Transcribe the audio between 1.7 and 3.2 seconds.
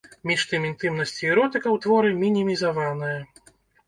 творы мінімізаваная.